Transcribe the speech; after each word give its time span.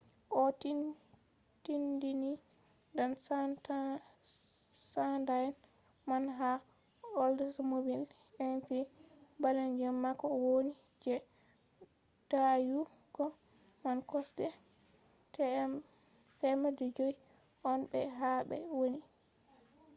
o 0.41 0.43
tindini 1.65 2.33
dan 2.97 3.11
sanda'en 4.91 5.55
man 6.09 6.23
ha 6.37 6.51
oldsmobile 7.23 8.05
intrigue 8.45 8.89
balejum 9.41 9.95
mako 10.05 10.27
woni 10.45 10.73
je 11.03 11.15
dayugo 12.31 13.25
man 13.83 13.97
kosɗe 14.09 14.47
500 16.41 17.15
on 17.71 17.79
be 17.91 17.99
ha 18.17 18.29
ɓe 18.49 18.57
woni 18.77 19.01